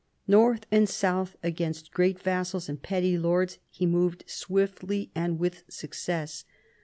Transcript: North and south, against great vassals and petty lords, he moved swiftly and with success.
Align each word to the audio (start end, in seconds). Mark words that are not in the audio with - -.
North 0.27 0.65
and 0.71 0.89
south, 0.89 1.35
against 1.43 1.91
great 1.91 2.19
vassals 2.19 2.67
and 2.67 2.81
petty 2.81 3.19
lords, 3.19 3.59
he 3.69 3.85
moved 3.85 4.23
swiftly 4.25 5.11
and 5.13 5.37
with 5.37 5.63
success. 5.69 6.43